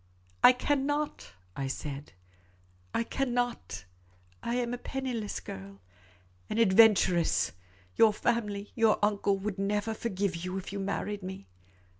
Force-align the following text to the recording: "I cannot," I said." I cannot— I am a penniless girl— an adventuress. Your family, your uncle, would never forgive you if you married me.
"I 0.43 0.51
cannot," 0.51 1.33
I 1.55 1.67
said." 1.67 2.13
I 2.95 3.03
cannot— 3.03 3.85
I 4.51 4.55
am 4.55 4.73
a 4.73 4.79
penniless 4.79 5.39
girl— 5.39 5.79
an 6.49 6.57
adventuress. 6.57 7.51
Your 7.97 8.11
family, 8.11 8.71
your 8.73 8.97
uncle, 9.05 9.37
would 9.37 9.59
never 9.59 9.93
forgive 9.93 10.37
you 10.37 10.57
if 10.57 10.73
you 10.73 10.79
married 10.79 11.21
me. 11.21 11.45